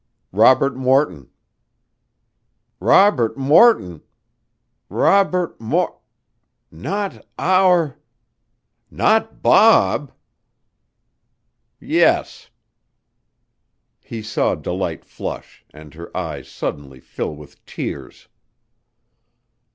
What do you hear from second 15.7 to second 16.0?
and